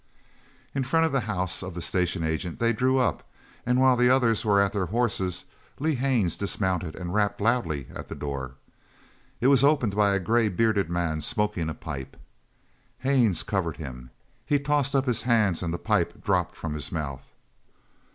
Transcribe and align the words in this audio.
In 0.73 0.81
front 0.83 1.05
of 1.05 1.11
the 1.11 1.19
house 1.29 1.61
of 1.61 1.75
the 1.75 1.81
station 1.83 2.23
agent 2.23 2.57
they 2.57 2.73
drew 2.73 2.97
up, 2.97 3.21
and 3.67 3.79
while 3.79 3.95
the 3.95 4.09
others 4.09 4.43
were 4.43 4.59
at 4.59 4.71
their 4.73 4.87
horses, 4.87 5.45
Lee 5.79 5.93
Haines 5.93 6.35
dismounted 6.35 6.95
and 6.95 7.13
rapped 7.13 7.39
loudly 7.39 7.85
at 7.93 8.07
the 8.07 8.15
door. 8.15 8.53
It 9.41 9.45
was 9.45 9.63
opened 9.63 9.95
by 9.95 10.15
a 10.15 10.19
grey 10.19 10.49
bearded 10.49 10.89
man 10.89 11.21
smoking 11.21 11.69
a 11.69 11.75
pipe. 11.75 12.17
Haines 13.01 13.43
covered 13.43 13.77
him. 13.77 14.09
He 14.43 14.57
tossed 14.57 14.95
up 14.95 15.05
his 15.05 15.21
hands 15.21 15.61
and 15.61 15.71
the 15.71 15.77
pipe 15.77 16.23
dropped 16.23 16.55
from 16.55 16.73
his 16.73 16.91
mouth. 16.91 17.31